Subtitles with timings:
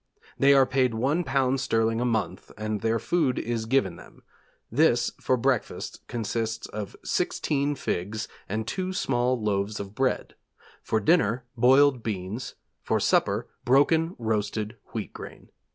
[0.35, 4.23] They are paid £1 sterling a month and their food is given them:
[4.71, 10.33] this, for breakfast, consists of sixteen figs and two small loaves of bread;
[10.81, 15.49] for dinner, boiled beans; for supper, broken roasted wheat grain.